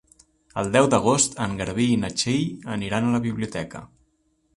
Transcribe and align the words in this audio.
El 0.59 0.69
deu 0.75 0.87
d'agost 0.93 1.35
en 1.45 1.53
Garbí 1.59 1.85
i 1.97 1.99
na 2.05 2.09
Txell 2.21 2.65
aniran 2.77 3.07
a 3.11 3.13
la 3.17 3.21
biblioteca. 3.27 3.83